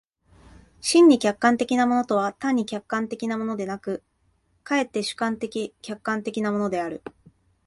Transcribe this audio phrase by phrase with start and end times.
[0.81, 4.03] 真に客観的なものとは単に客観的なものでなく、
[4.63, 7.03] 却って主観的・客観的なものである。